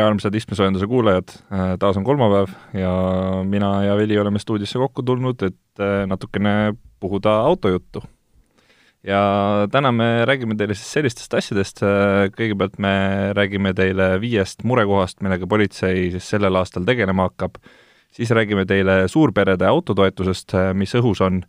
[0.00, 2.92] tere, armsad istmesoojenduse kuulajad, äh, taas on kolmapäev ja
[3.44, 8.02] mina ja Veli oleme stuudiosse kokku tulnud, et äh, natukene puhuda autojuttu.
[9.04, 9.20] ja
[9.72, 15.46] täna me räägime teile siis sellistest asjadest, äh, kõigepealt me räägime teile viiest murekohast, millega
[15.46, 17.60] politsei siis sellel aastal tegelema hakkab,
[18.12, 21.42] siis räägime teile suurperede autotoetusest, mis õhus on,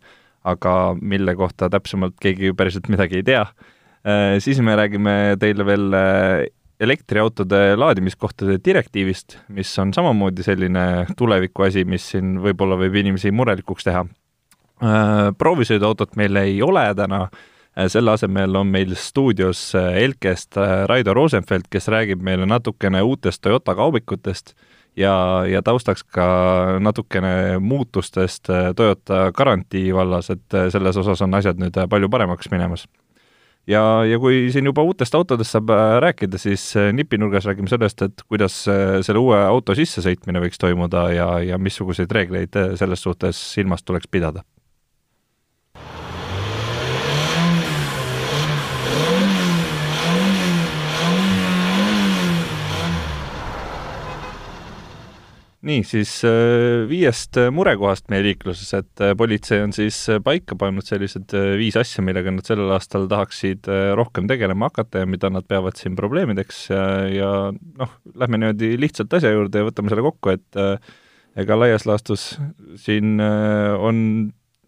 [0.44, 3.46] aga mille kohta täpsemalt keegi ju päriselt midagi ei tea,
[4.42, 6.02] siis me räägime teile veel
[6.82, 13.86] elektriautode laadimiskohtade direktiivist, mis on samamoodi selline tuleviku asi, mis siin võib-olla võib inimesi murelikuks
[13.86, 14.04] teha.
[14.82, 20.58] Äh, proovisõiduautot meil ei ole täna, äh, selle asemel on meil stuudios äh, Elkest
[20.90, 24.56] Raido Rosenfeld, kes räägib meile natukene uutest Toyota kaubikutest
[24.96, 25.14] ja,
[25.46, 26.26] ja taustaks ka
[26.82, 32.88] natukene muutustest Toyota garantii vallas, et selles osas on asjad nüüd palju paremaks minemas
[33.66, 38.02] ja, ja kui siin juba uutest autodest saab äh, rääkida, siis äh, nipinurgas räägime sellest,
[38.02, 43.38] et kuidas äh, selle uue auto sissesõitmine võiks toimuda ja, ja missuguseid reegleid selles suhtes
[43.54, 44.44] silmas tuleks pidada
[55.66, 60.86] nii, siis äh, viiest äh, murekohast meie liikluses, et äh, politsei on siis paika pannud
[60.86, 65.78] sellised viis asja, millega nad sellel aastal tahaksid rohkem tegelema hakata ja mida nad peavad
[65.78, 70.62] siin probleemideks ja, ja noh, lähme niimoodi lihtsalt asja juurde ja võtame selle kokku, et
[71.42, 72.32] ega laias laastus
[72.82, 73.98] siin on,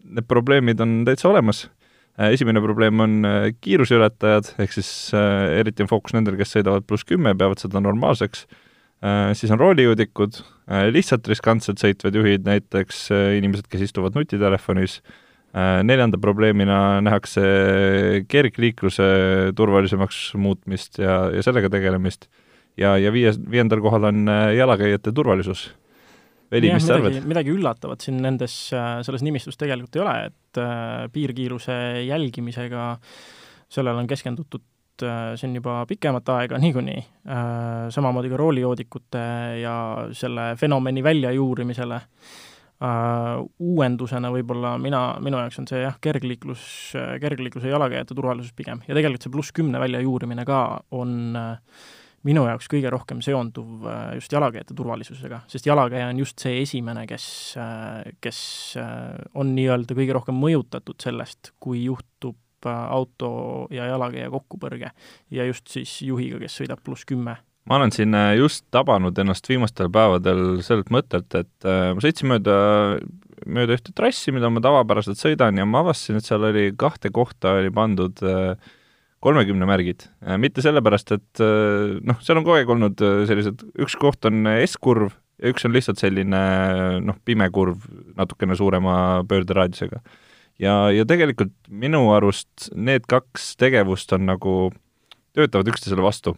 [0.05, 1.67] need probleemid on täitsa olemas.
[2.15, 3.17] Esimene probleem on
[3.61, 8.45] kiiruseületajad, ehk siis eriti on fookus nendel, kes sõidavad pluss kümme, peavad seda normaalseks
[9.37, 10.39] siis on roolijuudikud,
[10.71, 15.01] äh, lihtsalt riskantselt sõitvad juhid, näiteks äh, inimesed, kes istuvad nutitelefonis,
[15.87, 17.41] neljanda probleemina nähakse
[18.27, 19.05] kergliikluse
[19.55, 22.27] turvalisemaks muutmist ja, ja sellega tegelemist.
[22.75, 25.69] ja, ja viies, viiendal kohal on jalakäijate turvalisus.
[26.51, 27.21] Veli, mis sa arvad?
[27.23, 28.57] midagi üllatavat siin nendes,
[29.07, 30.61] selles nimistus tegelikult ei ole, et
[31.15, 32.89] piirkiiruse jälgimisega
[33.71, 39.23] sellele on keskendutud Äh, see on juba pikemat aega niikuinii, äh, samamoodi ka roolijoodikute
[39.61, 39.75] ja
[40.15, 42.01] selle fenomeni väljajuurimisele.
[42.85, 46.65] Äh, uuendusena võib-olla mina, minu jaoks on see jah, kergliiklus,
[47.23, 50.59] kergliikluse ja jalakäijate turvalisus pigem ja tegelikult see pluss kümne väljajuurimine ka
[50.91, 51.13] on
[52.27, 57.27] minu jaoks kõige rohkem seonduv just jalakäijate turvalisusega, sest jalakäija on just see esimene, kes,
[58.19, 58.39] kes
[59.39, 62.35] on nii-öelda kõige rohkem mõjutatud sellest, kui juhtub
[62.71, 64.91] auto ja jalakäija kokkupõrge
[65.31, 67.37] ja just siis juhiga, kes sõidab pluss kümme
[67.69, 72.29] ma olen siin äh, just tabanud ennast viimastel päevadel sellelt mõttelt, et äh, ma sõitsin
[72.29, 72.55] mööda,
[73.45, 77.57] mööda ühte trassi, mida ma tavapäraselt sõidan ja ma avastasin, et seal oli kahte kohta
[77.61, 78.53] oli pandud äh,
[79.25, 80.03] kolmekümne märgid.
[80.37, 81.39] mitte sellepärast, et
[82.05, 85.97] noh, seal on kogu aeg olnud sellised, üks koht on S-kurv ja üks on lihtsalt
[85.97, 86.41] selline
[87.01, 87.87] noh, pime kurv
[88.19, 90.03] natukene suurema pöörderaadiusega
[90.61, 94.55] ja, ja tegelikult minu arust need kaks tegevust on nagu,
[95.35, 96.35] töötavad üksteisele vastu.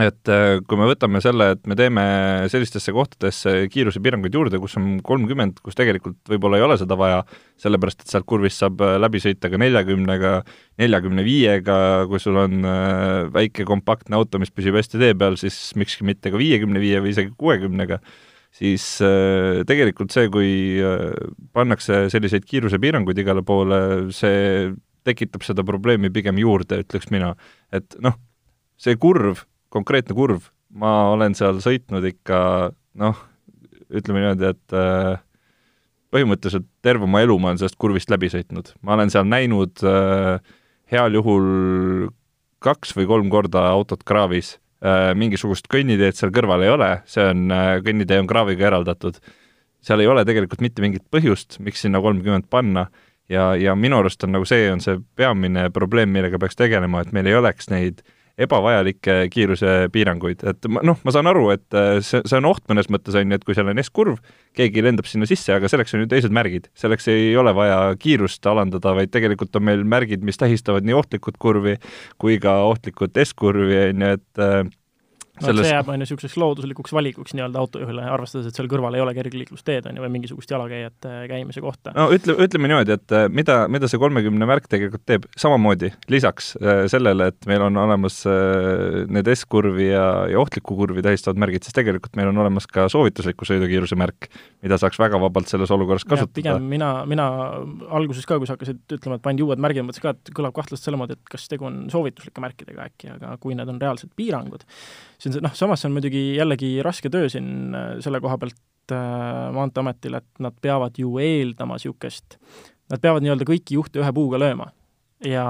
[0.00, 2.02] et äh, kui me võtame selle, et me teeme
[2.48, 7.18] sellistesse kohtadesse kiirusepiiranguid juurde, kus on kolmkümmend, kus tegelikult võib-olla ei ole seda vaja,
[7.60, 10.32] sellepärast et sealt kurvist saab äh, läbi sõita ka neljakümnega,
[10.80, 11.76] neljakümne viiega,
[12.08, 16.32] kui sul on äh, väike kompaktne auto, mis püsib hästi tee peal, siis mikski mitte
[16.32, 18.00] ka viiekümne viie või isegi kuuekümnega
[18.52, 20.52] siis äh, tegelikult see, kui
[20.84, 21.10] äh,
[21.56, 23.80] pannakse selliseid kiirusepiiranguid igale poole,
[24.14, 24.70] see
[25.06, 27.32] tekitab seda probleemi pigem juurde, ütleks mina.
[27.74, 28.18] et noh,
[28.80, 32.38] see kurv, konkreetne kurv, ma olen seal sõitnud ikka
[33.00, 33.26] noh,
[33.92, 35.20] ütleme niimoodi, et äh,
[36.12, 38.74] põhimõtteliselt terve oma elu ma olen sellest kurvist läbi sõitnud.
[38.84, 39.80] ma olen seal näinud
[40.92, 41.46] heal juhul
[42.62, 44.61] kaks või kolm korda autot kraavis Äh,
[45.14, 49.20] mingisugust kõnniteed seal kõrval ei ole, see on, äh, kõnnitee on kraaviga eraldatud.
[49.82, 52.86] seal ei ole tegelikult mitte mingit põhjust, miks sinna kolmkümmend panna
[53.28, 57.12] ja, ja minu arust on nagu see, on see peamine probleem, millega peaks tegelema, et
[57.12, 61.98] meil ei oleks neid äh, ebavajalikke kiirusepiiranguid, et ma noh, ma saan aru, et äh,
[62.04, 64.20] see, see on oht mõnes mõttes, on ju, et kui seal on S-kurv,
[64.56, 66.70] keegi lendab sinna sisse, aga selleks on ju teised märgid.
[66.78, 71.36] selleks ei ole vaja kiirust alandada, vaid tegelikult on meil märgid, mis tähistavad nii ohtlikut
[71.42, 71.76] kurvi
[72.22, 74.72] kui ka ohtlikut S-kurvi, on ju, et
[75.42, 75.66] äh, no Selles...
[75.66, 79.14] see jääb, on ju, niisuguseks looduslikuks valikuks nii-öelda autojuhile, arvestades, et seal kõrval ei ole
[79.16, 81.94] kergliiklusteed, on ju, või mingisugust jalakäijate käimise kohta.
[81.96, 86.52] no ütle, ütleme niimoodi, et äh, mida, mida see kolmekümne märk tegelikult teeb, samamoodi lisaks
[86.60, 91.66] äh, sellele, et meil on olemas äh, need S-kurvi ja, ja ohtlikku kurvi tähistavad märgid,
[91.66, 94.30] siis tegelikult meil on olemas ka soovitusliku sõidukiiruse märk,
[94.64, 96.34] mida saaks väga vabalt selles olukorras kasutada.
[96.38, 97.28] pigem mina, mina
[97.90, 100.86] alguses ka, kui sa hakkasid ütlema, et pandi uued märgid, mõtlesin ka, et kõlab kahtlast
[100.86, 104.66] selle moodi, et kas tegu on soovituslike märkidega äkki, aga kui need on reaalsed piirangud,
[105.22, 108.38] see on see, noh, samas see on muidugi jällegi raske töö siin äh, selle koha
[108.42, 112.38] pealt äh, Maanteeametil, et nad peavad ju eeldama niisugust,
[112.90, 114.72] nad peavad nii-öelda kõiki juhte ühe puuga lööma
[115.24, 115.46] ja,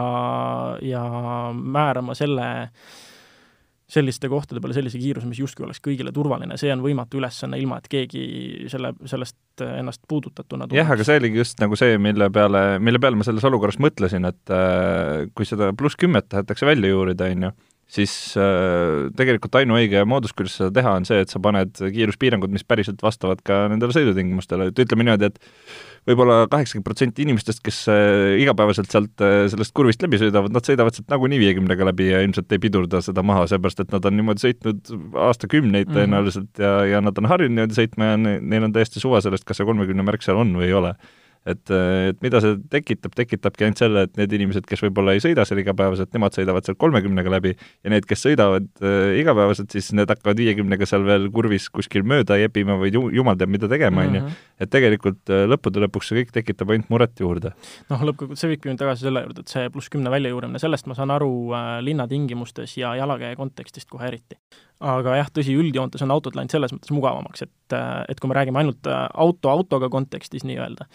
[0.84, 1.06] ja
[1.54, 2.50] määrama selle
[3.92, 7.76] selliste kohtade peale sellise kiiruse, mis justkui oleks kõigile turvaline, see on võimatu ülesanne, ilma
[7.80, 8.22] et keegi
[8.72, 10.78] selle, sellest ennast puudutatuna tunneks.
[10.80, 14.24] jah, aga see oligi just nagu see, mille peale, mille peale ma selles olukorras mõtlesin,
[14.28, 17.52] et äh, kui seda pluss kümmet tahetakse välja juurida, on ju,
[17.92, 22.64] siis äh, tegelikult ainuõige moodus, kuidas seda teha, on see, et sa paned kiiruspiirangud, mis
[22.64, 25.40] päriselt vastavad ka nendele sõidutingimustele, et ütleme niimoodi, et
[26.08, 30.96] võib-olla kaheksakümmend protsenti inimestest, kes äh, igapäevaselt sealt äh, sellest kurvist läbi sõidavad, nad sõidavad
[30.96, 34.46] sealt nagunii viiekümnega läbi ja ilmselt ei pidurda seda maha, seepärast et nad on niimoodi
[34.46, 34.94] sõitnud
[35.28, 35.98] aastakümneid mm -hmm.
[36.00, 39.60] tõenäoliselt ja, ja nad on harjunud niimoodi sõitma ja neil on täiesti suva sellest, kas
[39.60, 40.96] see kolmekümne märk seal on või ei ole
[41.48, 45.46] et, et mida see tekitab, tekitabki ainult selle, et need inimesed, kes võib-olla ei sõida
[45.48, 50.10] seal igapäevaselt, nemad sõidavad seal kolmekümnega läbi ja need, kes sõidavad äh, igapäevaselt, siis need
[50.12, 54.20] hakkavad viiekümnega seal veel kurvis kuskil mööda jepima või ju, jumal teab, mida tegema, on
[54.20, 54.24] ju.
[54.62, 57.54] Et tegelikult äh, lõppude lõpuks see kõik tekitab ainult muret juurde.
[57.92, 60.98] noh, lõppkokkuvõttes see viibki mind tagasi selle juurde, et see pluss kümne väljajuurimine, sellest ma
[60.98, 64.38] saan aru äh, linnatingimustes ja jalakäija kontekstist kohe eriti
[64.82, 67.76] aga jah, tõsi, üldjoontes on autod läinud selles mõttes mugavamaks, et,
[68.10, 70.88] et kui me räägime ainult äh, auto autoga kontekstis nii-öelda,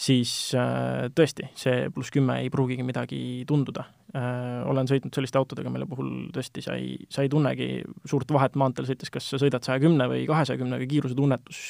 [0.00, 3.86] siis äh, tõesti, see pluss kümme ei pruugigi midagi tunduda.
[4.14, 7.68] Äh, olen sõitnud selliste autodega, mille puhul tõesti sa ei, sa ei tunnegi
[8.08, 11.64] suurt vahet maanteel sõites, kas sa sõidad saja kümne või kahesaja kümnega, kiirusetunnetus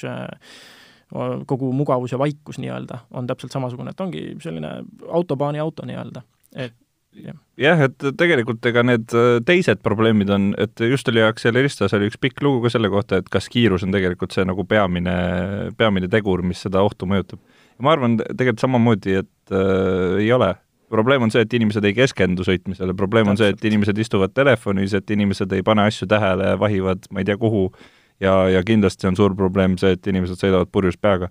[1.46, 4.76] kogu mugavus ja vaikus nii-öelda on täpselt samasugune, et ongi selline
[5.08, 6.24] autobaani auto nii-öelda,
[6.54, 6.74] et
[7.60, 12.08] jah, et tegelikult ega need äh, teised probleemid on, et just oli Aksel Eristas oli
[12.10, 15.14] üks pikk lugu ka selle kohta, et kas kiirus on tegelikult see nagu peamine,
[15.78, 17.42] peamine tegur, mis seda ohtu mõjutab.
[17.82, 20.54] ma arvan tegelikult samamoodi, et äh, ei ole.
[20.94, 23.32] probleem on see, et inimesed ei keskendu sõitmisele, probleem Täpselt.
[23.32, 27.30] on see, et inimesed istuvad telefonis, et inimesed ei pane asju tähele, vahivad ma ei
[27.30, 27.70] tea kuhu,
[28.20, 31.30] ja, ja kindlasti on suur probleem see, et inimesed sõidavad purjus peaga.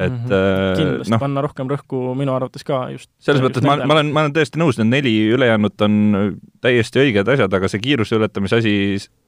[0.00, 0.76] Et mm -hmm.
[0.78, 4.22] kindlasti no, panna rohkem rõhku minu arvates ka just selles mõttes ma, ma olen, ma
[4.22, 8.72] olen täiesti nõus, need neli ülejäänut on täiesti õiged asjad, aga see kiiruse ületamise asi,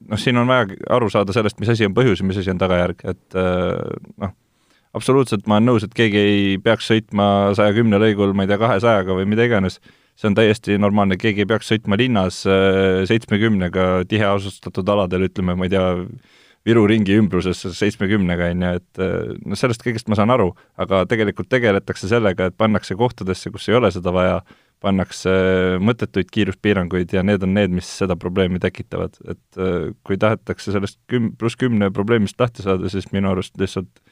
[0.09, 2.63] noh, siin on vaja aru saada sellest, mis asi on põhjus ja mis asi on
[2.63, 3.77] tagajärg, et äh,
[4.25, 4.33] noh,
[4.97, 7.27] absoluutselt ma olen nõus, et keegi ei peaks sõitma
[7.59, 9.81] saja kümne lõigul, ma ei tea, kahesajaga või mida iganes,
[10.17, 12.41] see on täiesti normaalne, keegi ei peaks sõitma linnas
[13.11, 15.91] seitsmekümnega tiheasustatud aladel, ütleme, ma ei tea,
[16.65, 19.01] Viru ringi ümbruses seitsmekümnega, on ju, et
[19.45, 20.49] noh, sellest kõigest ma saan aru,
[20.81, 24.39] aga tegelikult tegeletakse sellega, et pannakse kohtadesse, kus ei ole seda vaja,
[24.85, 25.33] pannakse
[25.85, 30.99] mõttetuid kiiruspiiranguid ja need on need, mis seda probleemi tekitavad, et äh, kui tahetakse sellest
[31.11, 34.03] küm-, pluss kümne probleemist lahti saada, siis minu arust lihtsalt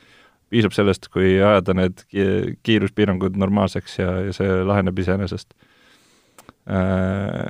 [0.52, 5.54] piisab sellest, kui ajada need kiiruspiirangud normaalseks ja, ja see laheneb iseenesest.
[6.68, 7.48] Äh,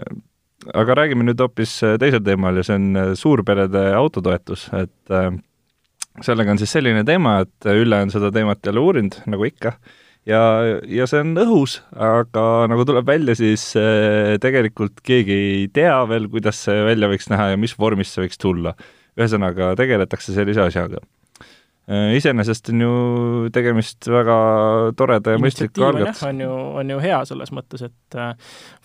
[0.71, 5.31] aga räägime nüüd hoopis äh, teisel teemal ja see on äh, suurperede autotoetus, et äh,
[6.23, 9.75] sellega on siis selline teema, et Ülle on seda teemat jälle uurinud, nagu ikka,
[10.29, 10.43] ja,
[10.87, 13.71] ja see on õhus, aga nagu tuleb välja, siis
[14.43, 18.41] tegelikult keegi ei tea veel, kuidas see välja võiks näha ja mis vormis see võiks
[18.41, 18.77] tulla.
[19.19, 21.03] ühesõnaga, tegeletakse sellise asjaga
[21.91, 22.91] iseenesest on ju
[23.55, 24.35] tegemist väga
[24.95, 26.29] toreda ja mõistliku algatusega.
[26.31, 28.37] on ju, on ju hea selles mõttes, et äh,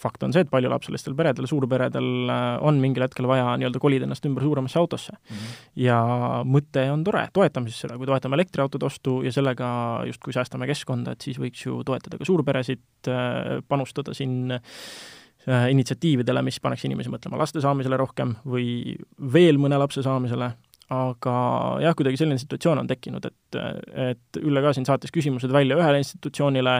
[0.01, 4.25] fakt on see, et paljulapselistel peredel, suurperedel äh, on mingil hetkel vaja nii-öelda kolida ennast
[4.25, 5.35] ümber suuremasse autosse mm.
[5.35, 5.59] -hmm.
[5.83, 5.99] ja
[6.41, 9.69] mõte on tore, toetame siis seda, kui toetame elektriautode ostu ja sellega
[10.09, 12.81] justkui säästame keskkonda, et siis võiks ju toetada ka suurperesid,
[13.67, 14.57] panustada siin
[15.47, 18.97] initsiatiividele, mis paneks inimesi mõtlema laste saamisele rohkem või
[19.33, 20.49] veel mõne lapse saamisele,
[20.93, 21.33] aga
[21.83, 23.57] jah, kuidagi selline situatsioon on tekkinud, et,
[24.07, 26.77] et Ülle ka siin saates küsimused välja ühele institutsioonile,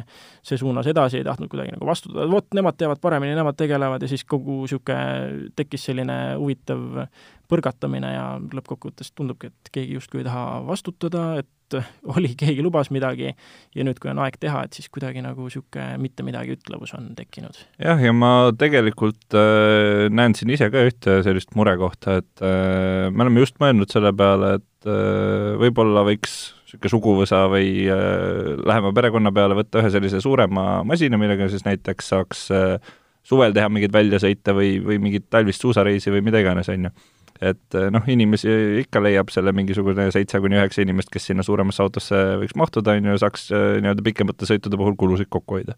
[0.48, 4.12] see suunas edasi, ei tahtnud kuidagi nagu vastutada, vot nemad teavad paremini, nemad tegelevad ja
[4.12, 7.04] siis kogu niisugune tekkis selline huvitav
[7.52, 11.52] põrgatamine ja lõppkokkuvõttes tundubki, et keegi justkui ei taha vastutada, et
[12.16, 15.98] oli, keegi lubas midagi ja nüüd, kui on aeg teha, et siis kuidagi nagu niisugune
[16.02, 17.60] mitte midagi ütlevus on tekkinud.
[17.84, 23.28] jah, ja ma tegelikult äh, näen siin ise ka ühte sellist murekohta, et äh, me
[23.28, 29.32] oleme just mõelnud selle peale, et äh, võib-olla võiks niisugune suguvõsa või äh, lähema perekonna
[29.36, 32.96] peale võtta ühe sellise suurema masina, millega siis näiteks saaks äh,
[33.28, 36.94] suvel teha mingeid väljasõite või, või mingit talvist suusareisi või mida iganes, on ju
[37.42, 38.50] et äh, noh, inimesi
[38.84, 43.12] ikka leiab selle mingisugune seitse kuni üheksa inimest, kes sinna suuremasse autosse võiks mahtuda, on
[43.12, 45.78] ju, saaks nii-öelda pikemate sõitude puhul kulusid kokku hoida.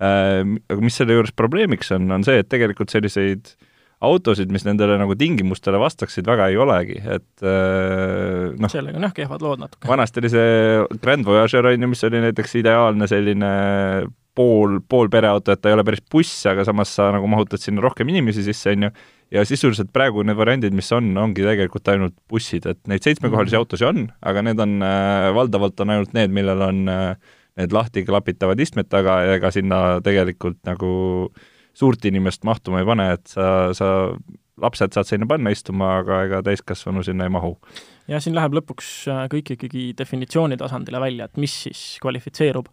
[0.00, 3.50] Aga mis selle juures probleemiks on, on see, et tegelikult selliseid
[4.00, 9.44] autosid, mis nendele nagu tingimustele vastaksid, väga ei olegi, et noh sellega on jah kehvad
[9.44, 9.84] lood natuke.
[9.90, 10.54] vanasti oli see
[11.02, 13.52] Grand Voyager, on ju, mis oli näiteks ideaalne selline
[14.40, 17.82] pool, pool pereauto, et ta ei ole päris buss, aga samas sa nagu mahutad sinna
[17.84, 18.92] rohkem inimesi sisse, on ju,
[19.30, 23.64] ja sisuliselt praegu need variandid, mis on, ongi tegelikult ainult bussid, et neid seitsmekohalisi -hmm.
[23.64, 27.14] autosid on, aga need on äh,, valdavalt on ainult need, millel on äh,
[27.60, 30.92] need lahti klapitavad istmed taga ja ega sinna tegelikult nagu
[31.74, 33.46] suurt inimest mahtuma ei pane, et sa,
[33.76, 34.10] sa
[34.60, 37.54] lapsed saad sinna panna istuma, aga ega täiskasvanu sinna ei mahu.
[38.10, 42.68] Jah, siin läheb lõpuks äh, kõik ikkagi definitsiooni tasandile välja, et mis siis kvalifitseerub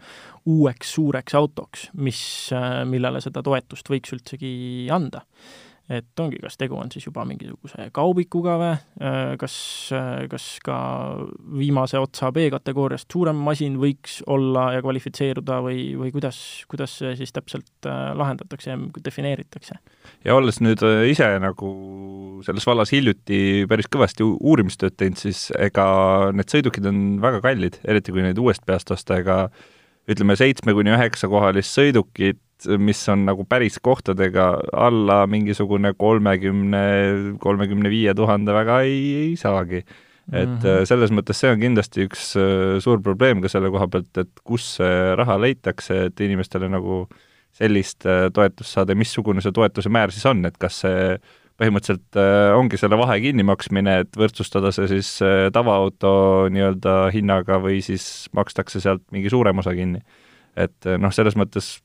[0.50, 2.20] uueks suureks autoks, mis,
[2.56, 4.52] äh, millele seda toetust võiks üldsegi
[4.92, 5.22] anda
[5.88, 9.56] et ongi, kas tegu on siis juba mingisuguse kaubikuga või, äh, kas,
[9.96, 10.78] äh, kas ka
[11.58, 17.32] viimase otsa B-kategooriast suurem masin võiks olla ja kvalifitseeruda või, või kuidas, kuidas see siis
[17.36, 19.80] täpselt äh, lahendatakse ja defineeritakse?
[20.28, 21.72] ja olles nüüd ise nagu
[22.46, 25.88] selles vallas hiljuti päris kõvasti uurimistööd teinud, siis ega
[26.36, 29.46] need sõidukid on väga kallid, eriti kui neid uuest peast osta, ega
[30.08, 32.42] ütleme, seitsme kuni üheksa kohalist sõidukit
[32.82, 36.84] mis on nagu päris kohtadega alla mingisugune kolmekümne,
[37.44, 39.84] kolmekümne viie tuhande väga ei, ei saagi.
[40.28, 40.86] et mm -hmm.
[40.86, 44.76] selles mõttes see on kindlasti üks äh, suur probleem ka selle koha pealt, et kus
[44.76, 47.08] see raha leitakse, et inimestele nagu
[47.54, 51.18] sellist äh, toetust saada missugune see toetuse määr siis on, et kas see
[51.58, 52.20] põhimõtteliselt
[52.54, 55.20] ongi selle vahe kinnimaksmine, et võrdsustada see siis
[55.54, 60.04] tavaauto nii-öelda hinnaga või siis makstakse sealt mingi suurem osa kinni.
[60.56, 61.80] et noh, selles mõttes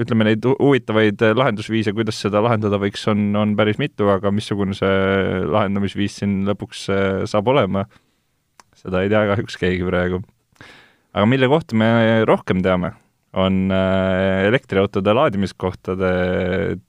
[0.00, 4.76] ütleme, neid huvitavaid äh, lahendusviise, kuidas seda lahendada võiks, on, on päris mitu, aga missugune
[4.76, 7.84] see lahendamisviis siin lõpuks äh, saab olema,
[8.80, 10.22] seda ei tea kahjuks keegi praegu.
[11.12, 11.90] aga mille kohta me
[12.28, 12.94] rohkem teame,
[13.36, 16.12] on äh, elektriautode laadimiskohtade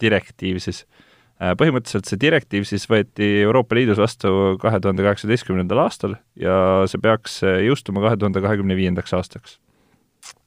[0.02, 0.86] direktiiv siis.
[1.42, 7.40] põhimõtteliselt see direktiiv siis võeti Euroopa Liidus vastu kahe tuhande kaheksateistkümnendal aastal ja see peaks
[7.42, 9.58] jõustuma kahe tuhande kahekümne viiendaks aastaks.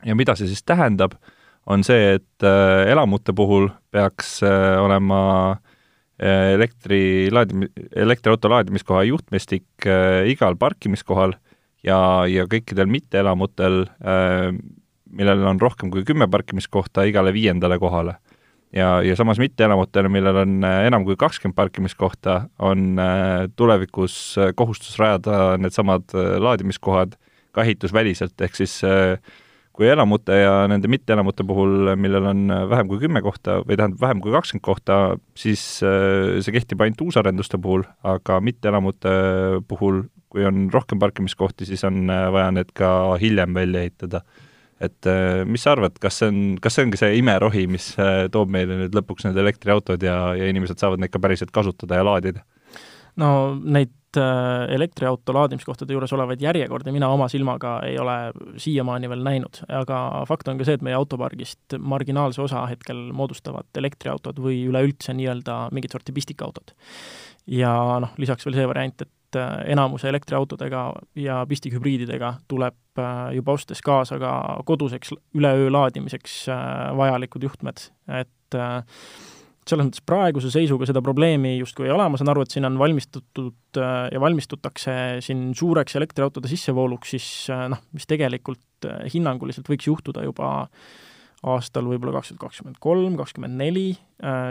[0.06, 1.18] ja mida see siis tähendab
[1.66, 5.20] on see, et äh, elamute puhul peaks äh, olema
[6.20, 9.88] äh, elektri laadimi-, elektriauto laadimiskoha juhtmestik
[10.30, 11.34] igal parkimiskohal
[11.84, 11.98] ja,
[12.30, 13.82] ja kõikidel mitteelamutel,
[15.14, 18.14] millel on rohkem kui kümme parkimiskohta, igale viiendale kohale.
[18.72, 22.96] ja, ja samas mitteelamutel, millel on enam kui kakskümmend parkimiskohta, on
[23.56, 27.18] tulevikus kohustus rajada needsamad laadimiskohad
[27.54, 29.16] ka ehitusväliselt, ehk siis äh,
[29.74, 34.22] kui elamute ja nende mitteelamute puhul, millel on vähem kui kümme kohta või tähendab, vähem
[34.22, 34.98] kui kakskümmend kohta,
[35.38, 39.14] siis äh, see kehtib ainult uusarenduste puhul, aga mitteelamute
[39.70, 42.90] puhul, kui on rohkem parkimiskohti, siis on äh, vaja need ka
[43.22, 44.22] hiljem välja ehitada.
[44.84, 47.94] et äh, mis sa arvad, kas see on, kas see ongi see imerohi, mis
[48.30, 52.06] toob meile nüüd lõpuks need elektriautod ja, ja inimesed saavad neid ka päriselt kasutada ja
[52.06, 52.46] laadida?
[53.18, 58.16] no neid Äh, elektriauto laadimiskohtade juures olevaid järjekordi mina oma silmaga ei ole
[58.60, 63.80] siiamaani veel näinud, aga fakt on ka see, et meie autopargist marginaalse osa hetkel moodustavad
[63.80, 66.74] elektriautod või üleüldse nii-öelda mingit sorti pistikautod.
[67.46, 70.86] ja noh, lisaks veel see variant, et äh, enamuse elektriautodega
[71.20, 76.44] ja pistikhübriididega tuleb äh, juba ostes kaasa ka koduseks üleöö laadimiseks
[76.96, 77.88] vajalikud juhtmed,
[78.20, 78.58] et
[79.68, 82.76] selles mõttes praeguse seisuga seda probleemi justkui ei ole, ma saan aru, et siin on
[82.80, 84.94] valmistatud äh, ja valmistutakse
[85.24, 90.52] siin suureks elektriautode sissevooluks, siis äh, noh, mis tegelikult äh, hinnanguliselt võiks juhtuda juba
[91.44, 93.90] aastal võib-olla kaks tuhat kakskümmend kolm, kakskümmend neli,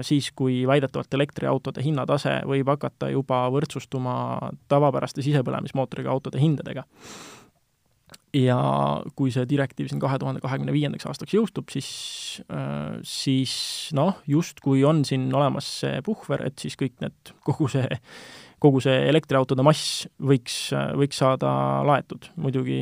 [0.06, 4.14] siis kui väidetavalt elektriautode hinnatase võib hakata juba võrdsustuma
[4.70, 6.84] tavapäraste sisepõlemismootoriga autode hindadega
[8.34, 8.58] ja
[9.18, 11.90] kui see direktiiv siin kahe tuhande kahekümne viiendaks aastaks jõustub, siis,
[12.50, 13.56] äh, siis
[13.96, 18.00] noh, justkui on siin olemas see puhver, et siis kõik need, kogu see,
[18.64, 20.58] kogu see elektriautode mass võiks,
[20.98, 21.54] võiks saada
[21.86, 22.32] laetud.
[22.36, 22.82] muidugi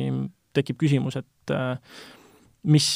[0.56, 1.76] tekib küsimus, et äh,
[2.72, 2.88] mis,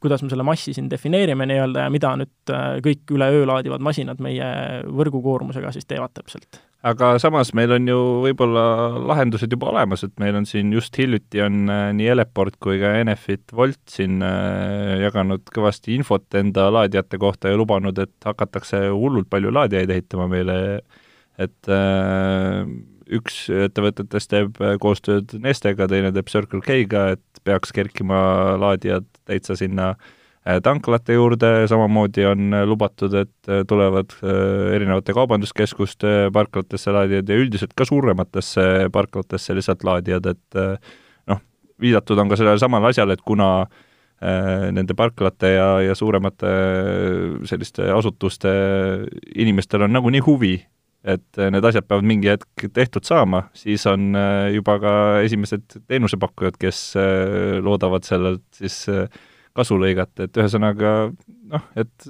[0.00, 4.20] kuidas me selle massi siin defineerime nii-öelda ja mida nüüd äh, kõik üleöö laadivad masinad
[4.24, 8.64] meie võrgukoormusega siis teevad täpselt aga samas meil on ju võib-olla
[9.10, 12.94] lahendused juba olemas, et meil on siin just hiljuti on äh, nii Eleport kui ka
[12.98, 19.30] Enefit Volt siin äh, jaganud kõvasti infot enda laadijate kohta ja lubanud, et hakatakse hullult
[19.30, 20.56] palju laadijaid ehitama meile,
[21.38, 22.64] et äh,
[23.12, 29.92] üks ettevõtetest teeb koostööd Nestega, teine teeb Circle K-ga, et peaks kerkima laadijad täitsa sinna
[30.64, 34.10] tanklate juurde, samamoodi on lubatud, et tulevad
[34.74, 40.58] erinevate kaubanduskeskuste parklatesse laadijad ja üldiselt ka suurematesse parklatesse lihtsalt laadijad, et
[41.30, 41.40] noh,
[41.78, 43.52] viidatud on ka sellele samale asjale, et kuna
[44.74, 46.50] nende parklate ja, ja suuremate
[47.46, 48.50] selliste asutuste
[49.34, 50.56] inimestel on nagunii huvi
[51.02, 54.94] et äh, need asjad peavad mingi hetk tehtud saama, siis on äh, juba ka
[55.26, 58.84] esimesed teenusepakkujad, kes äh, loodavad sellelt siis
[59.56, 60.92] kasu lõigata, et ühesõnaga
[61.52, 62.06] noh, et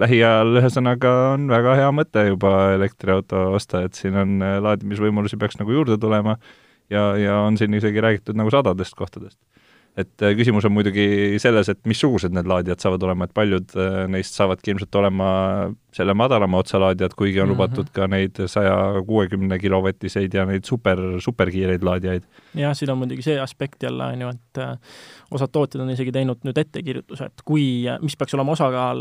[0.00, 4.36] lähiajal ühesõnaga on väga hea mõte juba elektriauto osta, et siin on
[4.66, 6.36] laadimisvõimalusi peaks nagu juurde tulema
[6.92, 9.38] ja, ja on siin isegi räägitud nagu sadadest kohtadest
[9.98, 13.98] et äh, küsimus on muidugi selles, et missugused need laadijad saavad olema, et paljud äh,
[14.10, 15.28] neist saavadki ilmselt olema
[15.94, 17.54] selle madalama otsa laadijad, kuigi on mm -hmm.
[17.54, 18.74] lubatud ka neid saja
[19.06, 22.26] kuuekümne kilovatiseid ja neid super, superkiireid laadijaid.
[22.54, 24.78] jah, siin on muidugi see aspekt jälle, on ju, et äh,
[25.30, 28.98] osad tootjad on isegi teinud nüüd ettekirjutuse, et kui, mis peaks olema osakaal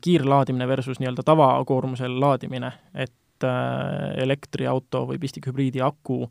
[0.00, 3.12] kiirlaadimine versus nii-öelda tavakoormusel laadimine, et
[4.16, 6.30] elektriauto või pistikhübriidi aku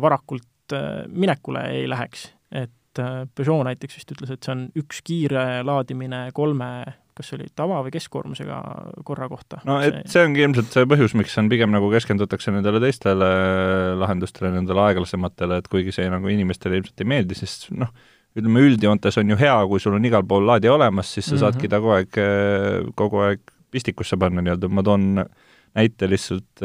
[0.00, 0.72] varakult
[1.12, 5.62] minekule ei läheks, et et äh, Peugeot näiteks vist ütles, et see on üks kiire
[5.66, 6.72] laadimine kolme
[7.12, 8.58] kas see oli tava- või keskkoormusega
[9.04, 9.60] korra kohta?
[9.68, 13.28] no et see, ongi ilmselt see põhjus, miks on pigem nagu keskendutakse nendele teistele
[14.00, 17.92] lahendustele, nendele aeglasematele, et kuigi see nagu inimestele ilmselt ei meeldi, siis noh,
[18.32, 21.36] ütleme üldjoontes on ju hea, kui sul on igal pool laadija olemas, siis sa mm
[21.36, 21.44] -hmm.
[21.44, 22.20] saadki ta kogu aeg,
[22.96, 23.40] kogu aeg
[23.72, 25.24] pistikusse panna nii-öelda, ma toon
[25.76, 26.64] näite lihtsalt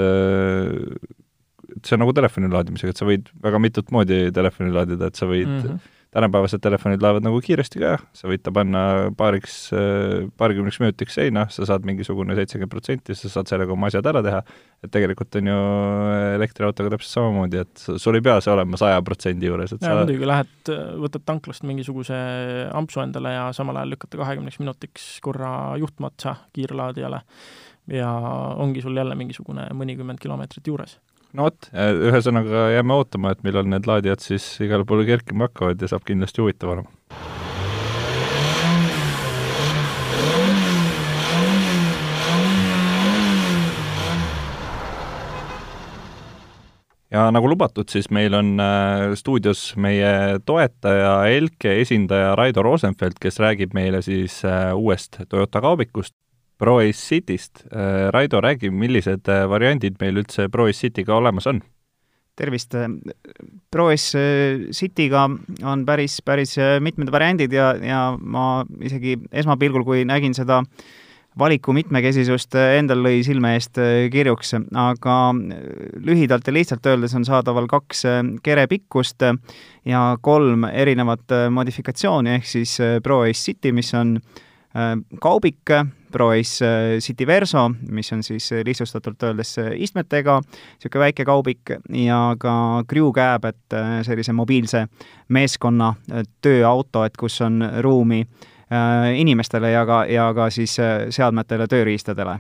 [1.84, 5.28] see on nagu telefoni laadimisega, et sa võid väga mitut moodi telefoni laadida, et sa
[5.28, 8.82] võid mm -hmm tänapäevased telefonid lähevad nagu kiiresti ka, sa võid ta panna
[9.18, 9.56] paariks,
[10.40, 14.42] paarikümneks minutiks seina, sa saad mingisugune seitsekümmend protsenti, sa saad sellega oma asjad ära teha,
[14.86, 15.58] et tegelikult on ju
[16.38, 20.02] elektriautoga täpselt samamoodi, et sul ei pea see olema saja protsendi juures, et ja, sa
[20.02, 20.74] muidugi, lähed,
[21.04, 22.20] võtad tanklast mingisuguse
[22.72, 27.24] ampsu endale ja samal ajal lükkad ta kahekümneks minutiks korra juhtme otsa kiirlaadijale.
[27.88, 28.10] Ja
[28.60, 30.98] ongi sul jälle mingisugune mõnikümmend kilomeetrit juures
[31.38, 31.70] no vot,
[32.10, 36.44] ühesõnaga jääme ootama, et millal need laadijad siis igale poole kerkima hakkavad ja saab kindlasti
[36.44, 36.94] huvitav olema.
[47.12, 53.40] ja nagu lubatud, siis meil on äh, stuudios meie toetaja, Elke esindaja Raido Rosenfeld, kes
[53.42, 56.14] räägib meile siis äh, uuest Toyota kaubikust,
[56.58, 57.66] Pro-Ace Cityst.
[57.72, 61.62] Äh, Raido, räägi, millised äh, variandid meil üldse Pro-Ace Cityga olemas on?
[62.38, 62.76] tervist!
[63.74, 64.20] Pro-Ace
[64.72, 65.24] Cityga
[65.66, 66.54] on päris, päris
[66.86, 70.62] mitmed variandid ja, ja ma isegi esmapilgul, kui nägin seda
[71.38, 73.78] valiku mitmekesisust, endal lõi silme eest
[74.14, 75.18] kirjuks, aga
[76.06, 78.06] lühidalt ja lihtsalt öeldes on saadaval kaks
[78.46, 79.26] kerepikkust
[79.86, 84.18] ja kolm erinevat modifikatsiooni, ehk siis Pro-Ace City, mis on
[85.22, 85.78] kaubik,
[86.12, 91.74] Proace äh, City Verso, mis on siis äh, lihtsustatult öeldes äh, istmetega, niisugune väike kaubik
[91.94, 94.86] ja ka Crew Cab, et sellise mobiilse
[95.30, 95.94] meeskonna
[96.42, 98.24] tööauto, et kus on ruumi
[99.16, 100.74] inimestele ja ka, ja ka siis
[101.16, 102.34] seadmetele, tööriistadele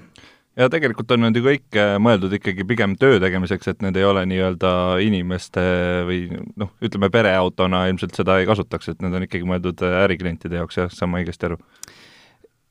[0.59, 4.25] ja tegelikult on need ju kõik mõeldud ikkagi pigem töö tegemiseks, et need ei ole
[4.27, 4.71] nii-öelda
[5.05, 5.63] inimeste
[6.07, 6.25] või
[6.59, 10.91] noh, ütleme pereautona ilmselt seda ei kasutaks, et need on ikkagi mõeldud äriklientide jaoks, jah,
[10.91, 11.61] saan ma õigesti aru?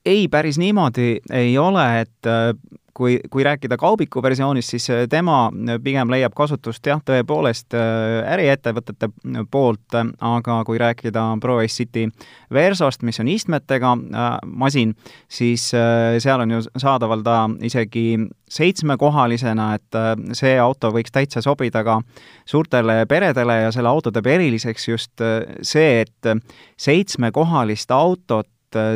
[0.07, 2.55] Ei, päris niimoodi ei ole, et äh,
[2.95, 9.11] kui, kui rääkida kaubiku versioonist, siis äh, tema äh, pigem leiab kasutust jah, tõepoolest äriettevõtete
[9.51, 12.07] poolt, aga kui rääkida Pro-Ace City
[12.55, 13.97] Versost, mis on istmetega
[14.47, 14.95] masin,
[15.29, 15.69] siis
[16.23, 18.07] seal on ju saadaval ta isegi
[18.49, 20.01] seitsmekohalisena, et
[20.38, 21.99] see auto võiks täitsa sobida ka
[22.47, 25.25] suurtele peredele ja selle auto teeb eriliseks just
[25.66, 26.31] see, et
[26.79, 28.47] seitsmekohalist autot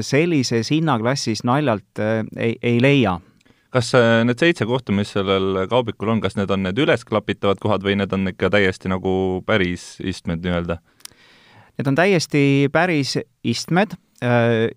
[0.07, 3.19] sellises hinnaklassis naljalt äh, ei, ei leia.
[3.71, 7.87] Kas äh, need seitse kohta, mis sellel kaubikul on, kas need on need ülesklapitavad kohad
[7.87, 9.13] või need on ikka täiesti nagu
[9.47, 10.81] päris istmed nii-öelda?
[11.79, 13.15] Need on täiesti päris
[13.47, 13.95] istmed,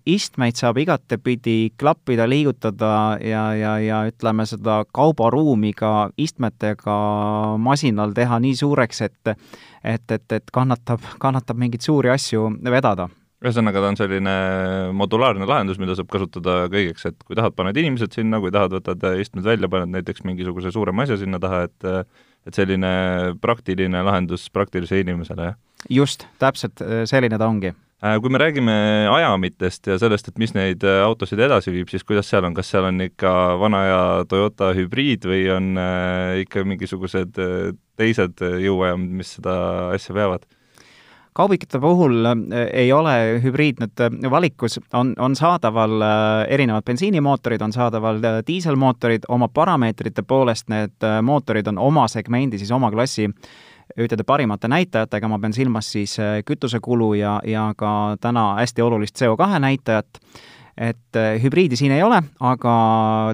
[0.08, 6.94] istmeid saab igatepidi klappida, liigutada ja, ja, ja ütleme, seda kaubaruumi ka istmetega
[7.60, 9.34] masinal teha nii suureks, et
[9.84, 13.10] et, et, et kannatab, kannatab mingeid suuri asju vedada
[13.44, 14.34] ühesõnaga, ta on selline
[14.96, 19.04] modulaarne lahendus, mida saab kasutada kõigeks, et kui tahad, paned inimesed sinna, kui tahad, võtad
[19.20, 21.90] istmed välja, paned näiteks mingisuguse suurema asja sinna taha, et
[22.44, 22.90] et selline
[23.40, 25.56] praktiline lahendus praktilisele inimesele, jah?
[25.88, 28.74] just, täpselt selline ta ongi äh, kui me räägime
[29.12, 32.68] ajamitest ja sellest, et mis neid äh, autosid edasi viib, siis kuidas seal on, kas
[32.72, 37.40] seal on ikka vana aja Toyota hübriid või on äh, ikka mingisugused
[37.96, 39.56] teised jõuajamad, mis seda
[39.96, 40.44] asja veavad?
[41.34, 42.28] Kaubikute puhul
[42.72, 46.02] ei ole hübriid nüüd valikus, on, on saadaval
[46.48, 52.90] erinevad bensiinimootorid, on saadaval diiselmootorid, oma parameetrite poolest need mootorid on oma segmendi, siis oma
[52.94, 53.28] klassi
[54.00, 56.16] ühtede parimate näitajatega, ma pean silmas siis
[56.46, 60.22] kütusekulu ja, ja ka täna hästi olulist CO2 näitajat.
[60.76, 62.74] Et äh, hübriidi siin ei ole, aga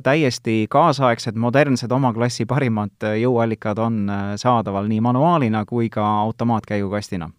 [0.04, 6.04] täiesti kaasaegsed, modernsed oma klassi parimad äh, jõuallikad on äh, saadaval nii manuaalina kui ka
[6.26, 7.30] automaatkäigukastina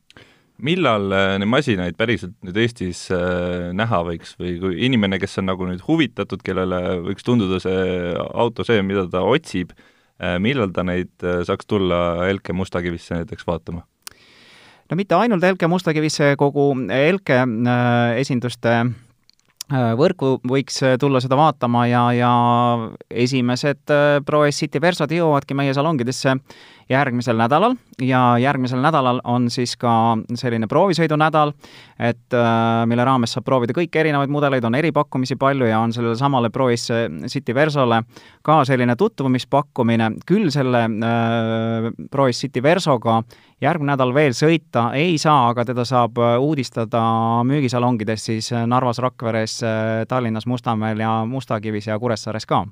[0.65, 1.07] millal
[1.41, 6.43] neid masinaid päriselt nüüd Eestis näha võiks või kui inimene, kes on nagu nüüd huvitatud,
[6.45, 9.75] kellele võiks tunduda see auto see, mida ta otsib,
[10.43, 11.13] millal ta neid
[11.47, 13.85] saaks tulla Elke Mustakivisse näiteks vaatama?
[14.91, 17.41] no mitte ainult Elke Mustakivisse, kogu Elke
[18.21, 18.81] esinduste
[19.71, 22.31] Äh, võrku võiks äh, tulla seda vaatama ja, ja
[23.07, 26.33] esimesed äh, Pro-S City Versad jõuavadki meie salongidesse
[26.91, 27.75] järgmisel nädalal.
[28.01, 31.53] Ja järgmisel nädalal on siis ka selline proovisõidunädal,
[31.99, 32.35] et
[32.89, 36.91] mille raames saab proovida kõiki erinevaid mudeleid, on eripakkumisi palju ja on sellele samale Pro-S
[37.31, 38.01] City Versole
[38.43, 43.21] ka selline tutvumispakkumine, küll selle äh, Pro-S City Versoga
[43.61, 47.01] järgmine nädal veel sõita ei saa, aga teda saab uudistada
[47.47, 49.59] müügisalongides siis Narvas, Rakveres,
[50.07, 52.65] Tallinnas, Mustamäel ja Mustakivis ja Kuressaares ka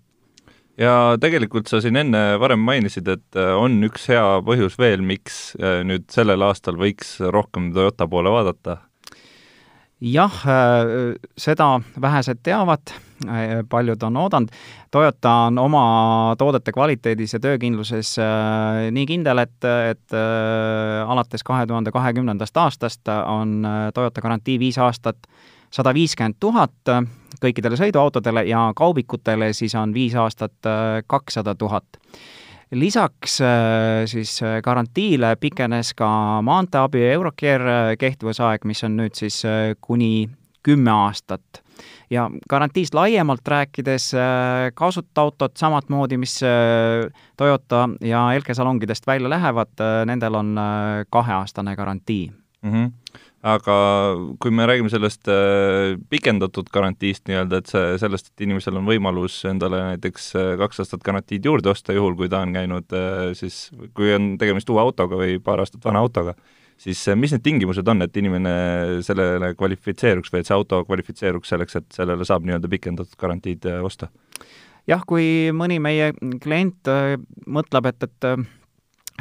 [0.80, 5.54] ja tegelikult sa siin enne varem mainisid, et äh, on üks hea põhjus veel, miks
[5.60, 8.80] äh, nüüd sellel aastal võiks rohkem Toyota poole vaadata.
[10.00, 12.96] jah, äh, seda vähesed teavad,
[13.70, 14.52] paljud on oodanud.
[14.96, 15.82] Toyota on oma
[16.40, 18.14] toodete kvaliteedis ja töökindluses
[18.96, 20.16] nii kindel, et, et
[21.04, 25.28] alates kahe tuhande kahekümnendast aastast on Toyota garantii viis aastat
[25.72, 27.04] sada viiskümmend tuhat äh,
[27.42, 31.86] kõikidele sõiduautodele ja kaubikutele siis on viis aastat äh, kakssada tuhat.
[32.72, 39.42] lisaks äh, siis garantiile pikenes ka maanteeabi Eurocare kehtivusaeg, mis on nüüd siis
[39.82, 40.30] kuni
[40.64, 41.64] kümme aastat
[42.10, 44.12] ja garantiist laiemalt rääkides,
[44.76, 46.40] kasutuautod samamoodi, mis
[47.38, 50.58] Toyota ja Elke salongidest välja lähevad, nendel on
[51.10, 52.72] kaheaastane garantii mm.
[52.74, 52.92] -hmm
[53.46, 53.76] aga
[54.42, 59.38] kui me räägime sellest äh, pikendatud garantiist nii-öelda, et see, sellest, et inimesel on võimalus
[59.48, 63.70] endale näiteks äh, kaks aastat garantiid juurde osta, juhul kui ta on käinud äh, siis,
[63.96, 66.36] kui on tegemist uue autoga või paar aastat vana autoga,
[66.80, 68.54] siis mis need tingimused on, et inimene
[69.08, 74.12] sellele kvalifitseeruks või et see auto kvalifitseeruks selleks, et sellele saab nii-öelda pikendatud garantiid osta?
[74.90, 76.12] jah, kui mõni meie
[76.44, 76.92] klient
[77.48, 78.34] mõtleb, et, et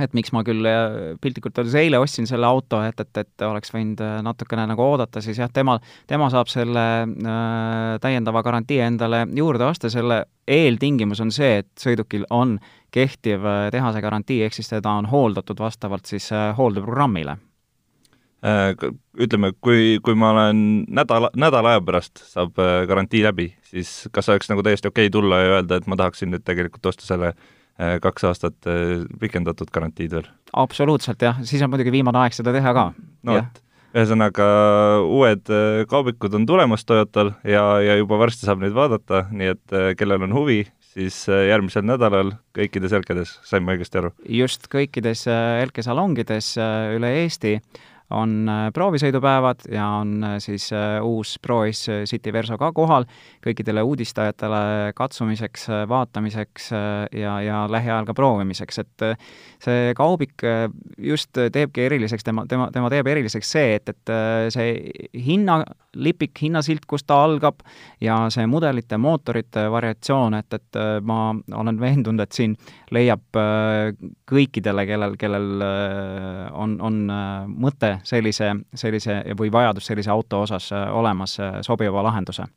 [0.04, 3.72] et miks ma küll äh, piltlikult öeldes eile ostsin selle auto, et, et, et oleks
[3.74, 5.78] võinud äh, natukene nagu oodata, siis jah, tema,
[6.10, 12.26] tema saab selle äh, täiendava garantii endale juurde osta, selle eeltingimus on see, et sõidukil
[12.34, 12.56] on
[12.94, 17.38] kehtiv äh, tehase garantii, ehk siis teda on hooldatud vastavalt siis äh, hooldeprogrammile
[18.44, 18.72] äh,.
[19.18, 20.58] Ütleme, kui, kui ma olen
[20.94, 22.54] nädala, nädala aja pärast saab
[22.86, 26.30] garantii läbi, siis kas oleks nagu täiesti okei okay tulla ja öelda, et ma tahaksin
[26.30, 27.57] nüüd tegelikult osta selle äh, Äh,
[28.02, 30.28] kaks aastat äh, pikendatud garantiid veel.
[30.52, 32.86] absoluutselt jah, siis on muidugi viimane aeg seda teha ka.
[33.28, 33.60] no vot,
[33.94, 34.48] ühesõnaga
[35.06, 39.78] uued äh, kaubikud on tulemas Toyotal ja, ja juba varsti saab neid vaadata, nii et
[40.00, 40.64] kellel on huvi,
[40.94, 44.12] siis järgmisel nädalal kõikides Elkedes, sain ma õigesti aru?
[44.40, 46.56] just, kõikides Elke salongides
[46.96, 47.58] üle Eesti
[48.10, 53.04] on äh, proovisõidupäevad ja on äh, siis äh, uus Prois City Verso ka kohal.
[53.44, 56.70] Kõikidele uudistajatele katsumiseks, vaatamiseks
[57.14, 59.04] ja, ja lähiajal ka proovimiseks, et
[59.62, 60.42] see kaubik
[60.98, 64.12] just teebki eriliseks, tema, tema, tema teeb eriliseks see, et, et
[64.52, 64.74] see
[65.28, 67.62] hinnalipik, hinnasilt, kust ta algab,
[68.04, 71.30] ja see mudelite, mootorite variatsioon, et, et ma
[71.62, 72.56] olen veendunud, et siin
[72.94, 73.40] leiab
[74.28, 75.64] kõikidele, kellel, kellel
[76.58, 77.00] on, on
[77.54, 82.48] mõte sellise, sellise või vajadus sellise auto osas äh, olemas äh, sobiva lahenduse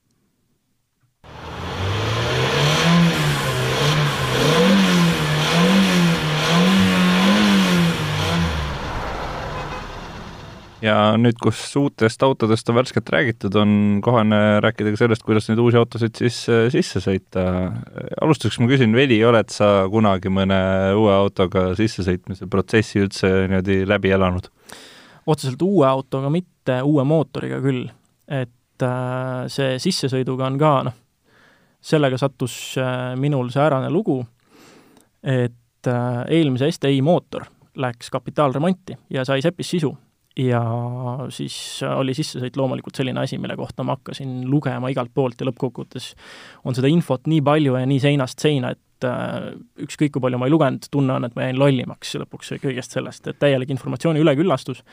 [10.82, 13.74] ja nüüd, kus uutest autodest on värskelt räägitud, on
[14.04, 17.46] kohane rääkida ka sellest, kuidas neid uusi autosid siis äh, sisse sõita.
[18.22, 20.62] alustuseks ma küsin, Veli, oled sa kunagi mõne
[20.98, 24.50] uue autoga sissesõitmise protsessi üldse niimoodi läbi elanud?
[25.28, 27.88] Otseselt uue autoga mitte, uue mootoriga küll.
[28.28, 30.94] et äh, see sissesõiduga on ka noh,
[31.82, 34.22] sellega sattus äh, minul säärane lugu,
[35.24, 39.92] et äh, eelmise STi mootor läks kapitaalremonti ja sai sepis sisu
[40.40, 40.62] ja
[41.30, 46.14] siis oli sissesõit loomulikult selline asi, mille kohta ma hakkasin lugema igalt poolt ja lõppkokkuvõttes
[46.66, 49.52] on seda infot nii palju ja nii seinast seina, et äh,
[49.86, 53.28] ükskõik kui palju ma ei lugenud, tunne on, et ma jäin lollimaks lõpuks kõigest sellest,
[53.28, 54.84] et täielik informatsiooni üleküllastus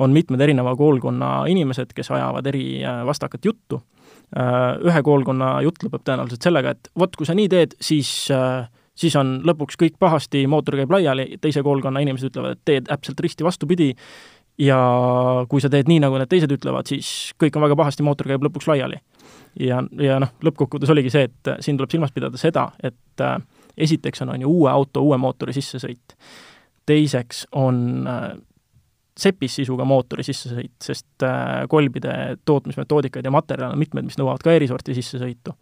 [0.00, 3.82] on mitmed erineva koolkonna inimesed, kes ajavad eri vastakat juttu.
[4.32, 8.30] Ühe koolkonna jutt lõpeb tõenäoliselt sellega, et vot, kui sa nii teed, siis
[8.96, 13.20] siis on lõpuks kõik pahasti, mootor käib laiali, teise koolkonna inimesed ütlevad, et teed täpselt
[13.20, 13.90] risti vastupidi,
[14.60, 14.78] ja
[15.48, 18.44] kui sa teed nii, nagu need teised ütlevad, siis kõik on väga pahasti, mootor käib
[18.44, 19.00] lõpuks laiali.
[19.60, 23.36] Ja, ja noh, lõppkokkuvõttes oligi see, et siin tuleb silmas pidada seda, et äh,
[23.76, 26.16] esiteks on, on ju uue auto uue mootori sissesõit.
[26.86, 28.32] teiseks on äh,
[29.18, 34.54] sepis sisuga mootori sissesõit, sest äh, kolbide tootmismetoodikaid ja materjale on mitmed, mis nõuavad ka
[34.56, 35.54] erisorti sissesõitu.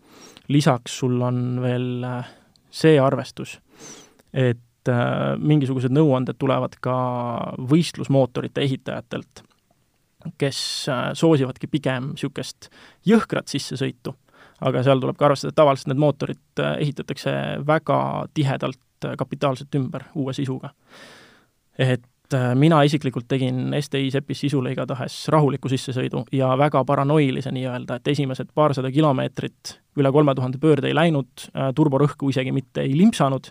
[0.49, 2.31] lisaks sul on veel äh,
[2.71, 3.59] see arvestus,
[4.33, 6.97] et äh, mingisugused nõuanded tulevad ka
[7.59, 9.45] võistlusmootorite ehitajatelt,
[10.39, 12.71] kes äh, soosivadki pigem niisugust
[13.07, 14.15] jõhkrat sissesõitu.
[14.61, 17.33] aga seal tuleb ka arvestada, et tavaliselt need mootorid äh, ehitatakse
[17.67, 20.75] väga tihedalt äh, kapitaalselt ümber uue sisuga.
[21.79, 22.05] et
[22.55, 28.53] mina isiklikult tegin STI sepis sisule igatahes rahuliku sissesõidu ja väga paranoilise nii-öelda, et esimesed
[28.55, 33.51] paarsada kilomeetrit üle kolme tuhande pöörde ei läinud, turborõhku isegi mitte ei limpsanud,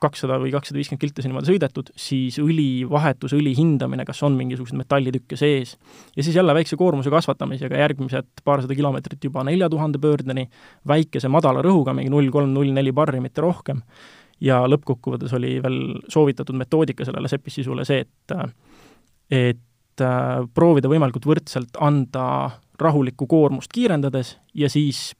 [0.00, 4.80] kakssada või kakssada viiskümmend kilti niimoodi sõidetud, siis õli vahetus, õli hindamine, kas on mingisuguseid
[4.80, 5.76] metallitükke sees,
[6.16, 10.46] ja siis jälle väikse koormuse kasvatamisega järgmised paarsada kilomeetrit juba nelja tuhande pöördeni,
[10.88, 13.82] väikese madala rõhuga, mingi null kolm, null neli barri, mitte rohkem,
[14.40, 18.36] ja lõppkokkuvõttes oli veel soovitatud metoodika sellele sepissisule see, et
[19.30, 22.24] et äh, proovida võimalikult võrdselt anda
[22.80, 25.10] rahulikku koormust kiirendades ja siis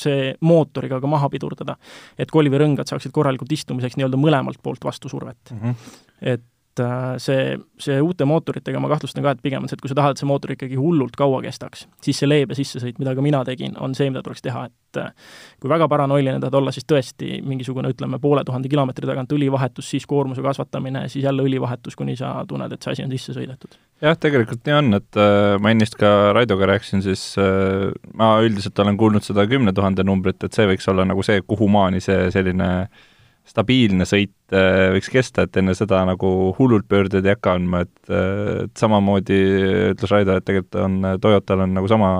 [0.00, 1.76] see mootoriga ka maha pidurdada.
[2.18, 5.60] et kolvirõngad saaksid korralikult istumiseks nii-öelda mõlemalt poolt vastusurvet mm.
[5.60, 5.74] -hmm.
[6.20, 6.44] et
[6.82, 9.96] äh, see, see uute mootoritega ma kahtlustan ka, et pigem on see, et kui sa
[9.98, 13.42] tahad, et see mootor ikkagi hullult kaua kestaks, siis see leebe sissesõit, mida ka mina
[13.48, 17.40] tegin, on see, mida tuleks teha, et äh, kui väga paranoiline tahad olla, siis tõesti
[17.46, 22.34] mingisugune, ütleme, poole tuhande kilomeetri tagant õlivahetus, siis koormuse kasvatamine, siis jälle õlivahetus, kuni sa
[22.48, 23.78] tunned, et see asi on sisse sõidetud.
[24.04, 28.78] Jah, tegelikult nii on, et äh, ma ennist ka Raidoga rääkisin, siis äh, ma üldiselt
[28.84, 32.70] olen kuulnud seda kümne tuhande numbrit, et see võiks olla nagu see, kuhumaani see selline
[33.46, 38.10] stabiilne sõit äh, võiks kesta, et enne seda nagu hullult pöördeid ei hakka andma, et,
[38.10, 39.40] äh, et samamoodi
[39.92, 42.12] ütles Raido, et tegelikult on, Toyotal on nagu sama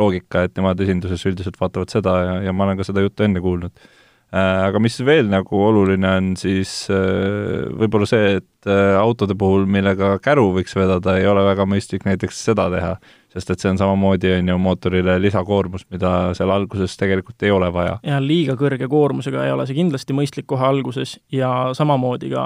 [0.00, 3.42] loogika, et nemad esinduses üldiselt vaatavad seda ja, ja ma olen ka seda juttu enne
[3.44, 3.84] kuulnud.
[4.32, 9.66] Äh, aga mis veel nagu oluline on, siis äh, võib-olla see, et äh, autode puhul,
[9.68, 12.94] millega käru võiks vedada, ei ole väga mõistlik näiteks seda teha,
[13.32, 17.70] sest et see on samamoodi, on ju, mootorile lisakoormus, mida seal alguses tegelikult ei ole
[17.72, 17.98] vaja.
[18.06, 22.44] ja liiga kõrge koormusega ei ole see kindlasti mõistlik kohe alguses ja samamoodi ka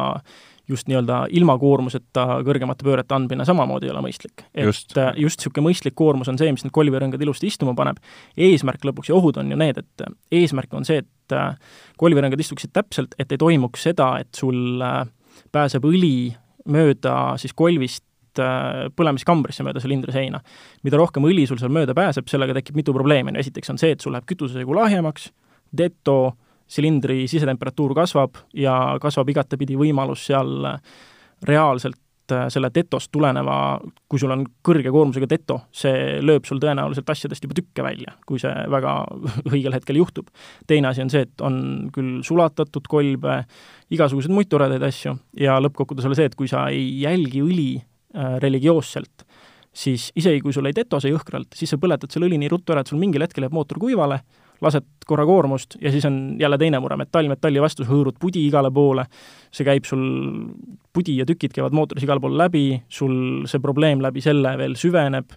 [0.68, 4.46] just nii-öelda ilma koormuseta kõrgemate pöörete andmine samamoodi ei ole mõistlik.
[4.54, 7.96] et just, äh, niisugune mõistlik koormus on see, mis need kolvirõngad ilusti istuma paneb.
[8.36, 11.54] eesmärk lõpuks ja ohud on ju need, et äh, eesmärk on see, et äh,
[11.98, 14.82] kolvirõngad istuksid täpselt, et ei toimuks seda, et sul
[15.52, 16.34] pääseb õli
[16.66, 18.05] mööda siis kolvist
[18.96, 20.40] põlemiskambrisse mööda silindri seina.
[20.82, 23.94] mida rohkem õli sul seal mööda pääseb, sellega tekib mitu probleemi, no esiteks on see,
[23.96, 25.30] et sul läheb kütusesegu lahjemaks,
[25.76, 30.66] deto, silindri sisetemperatuur kasvab ja kasvab igatepidi võimalus seal
[31.46, 33.78] reaalselt äh, selle detost tuleneva,
[34.10, 38.42] kui sul on kõrge koormusega deto, see lööb sul tõenäoliselt asjadest juba tükke välja, kui
[38.42, 38.96] see väga
[39.52, 40.30] õigel hetkel juhtub.
[40.66, 41.58] teine asi on see, et on
[41.94, 43.42] küll sulatatud kolbe,
[43.94, 47.86] igasuguseid muid toredaid asju ja lõppkokkuvõttes oli see, et kui sa ei jälgi õli äh,
[48.42, 49.26] religioosselt,
[49.76, 52.80] siis isegi kui sul ei detose jõhkralt, siis sa põletad selle õli nii ruttu ära,
[52.80, 54.22] et sul mingil hetkel jääb mootor kuivale,
[54.64, 58.46] lased korra koormust ja siis on jälle teine mure, metall metalli vastu, sa hõõrud pudi
[58.48, 59.04] igale poole,
[59.52, 60.02] see käib sul,
[60.96, 65.36] pudi ja tükid käivad mootoris igale poole läbi, sul see probleem läbi selle veel süveneb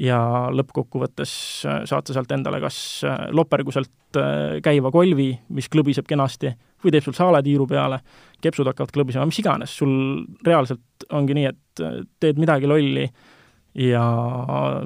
[0.00, 0.20] ja
[0.54, 1.32] lõppkokkuvõttes
[1.68, 6.52] äh, saad sa sealt endale kas äh, loperguselt äh, käiva kolvi, mis klõbiseb kenasti,
[6.84, 8.00] või teeb sul saaletiiru peale,
[8.40, 9.92] kepsud hakkavad klõbisema, mis iganes, sul
[10.46, 11.84] reaalselt ongi nii, et
[12.22, 13.06] teed midagi lolli
[13.78, 14.04] ja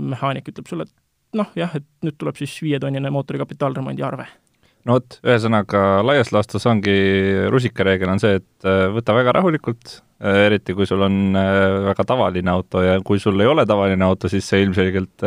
[0.00, 4.26] mehaanik ütleb sulle, et noh, jah, et nüüd tuleb siis viietonnine mootori kapitaalremondi arve.
[4.84, 6.94] no vot, ühesõnaga laias laastus ongi
[7.52, 12.04] rusikareegel on see, et äh, võta väga rahulikult, äh, eriti kui sul on äh, väga
[12.12, 15.24] tavaline auto ja kui sul ei ole tavaline auto, siis sa ilmselgelt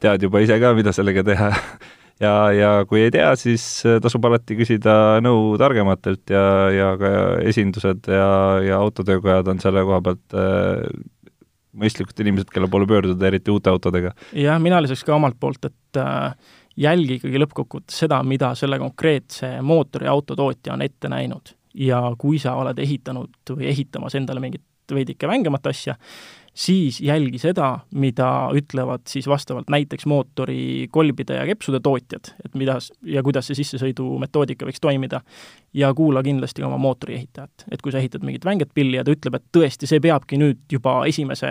[0.00, 1.50] tead juba ise ka, mida sellega teha
[2.22, 3.64] ja, ja kui ei tea, siis
[4.02, 7.10] tasub alati küsida nõu targematelt ja, ja ka
[7.46, 8.28] esindused ja,
[8.64, 10.38] ja autotöökojad on selle koha pealt
[11.74, 14.12] mõistlikud inimesed, kelle poole pöörduda, eriti uute autodega.
[14.38, 16.36] jah, mina lisaks ka omalt poolt, et äh,
[16.80, 21.54] jälgi ikkagi lõppkokkuvõttes seda, mida selle konkreetse mootori autotootja on ette näinud.
[21.74, 24.62] ja kui sa oled ehitanud või ehitamas endale mingit
[24.94, 25.96] veidike vängemat asja,
[26.54, 32.78] siis jälgi seda, mida ütlevad siis vastavalt näiteks mootori kolbide ja kepsude tootjad, et mida
[33.02, 35.20] ja kuidas see sissesõidumetoodika võiks toimida.
[35.74, 39.34] ja kuula kindlasti oma mootoriehitajat, et kui sa ehitad mingit vänget pilli ja ta ütleb,
[39.34, 41.48] et tõesti, see peabki nüüd juba esimese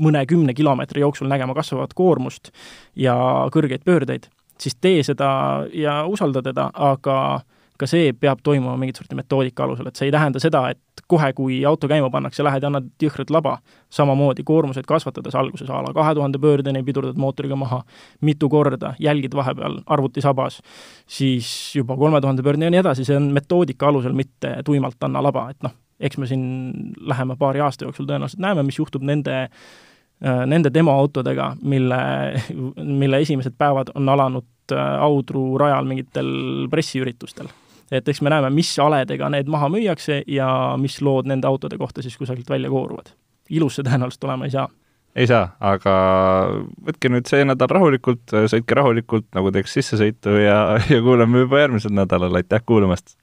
[0.00, 2.48] mõnekümne kilomeetri jooksul nägema kasvavat koormust
[2.96, 3.14] ja
[3.52, 7.42] kõrgeid pöördeid, siis tee seda ja usalda teda, aga
[7.80, 11.32] ka see peab toimuma mingit sorti metoodika alusel, et see ei tähenda seda, et kohe,
[11.36, 13.58] kui auto käima pannakse, lähed ja annad jõhkrat laba.
[13.90, 17.82] samamoodi koormuseid kasvatades alguses a la kahe tuhande pöördeni pidurdad mootoriga maha
[18.20, 20.60] mitu korda, jälgid vahepeal arvutisabas,
[21.06, 25.22] siis juba kolme tuhande pöördeni ja nii edasi, see on metoodika alusel, mitte tuimalt anna
[25.22, 26.44] laba, et noh, eks me siin
[27.00, 29.48] lähema paari aasta jooksul tõenäoliselt näeme, mis juhtub nende
[30.20, 31.96] nende demoautodega, mille,
[32.76, 34.44] mille esimesed päevad on alanud
[35.00, 36.28] Audru rajal mingitel
[36.70, 37.48] pressiüritustel
[37.90, 40.50] et eks me näeme, mis aledega need maha müüakse ja
[40.80, 43.14] mis lood nende autode kohta siis kusagilt välja kooruvad.
[43.50, 44.68] ilus see tõenäoliselt olema ei saa.
[45.16, 45.94] ei saa, aga
[46.86, 50.60] võtke nüüd see nädal rahulikult, sõitke rahulikult, nagu teeks sissesõitu ja,
[50.92, 53.16] ja kuuleme juba järgmisel nädalal, aitäh kuulamast!